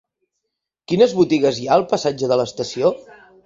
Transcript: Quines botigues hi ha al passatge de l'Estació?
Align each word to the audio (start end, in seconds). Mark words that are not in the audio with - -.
Quines 0.93 1.13
botigues 1.21 1.61
hi 1.61 1.69
ha 1.69 1.77
al 1.77 1.87
passatge 1.95 2.33
de 2.33 2.41
l'Estació? 2.43 2.95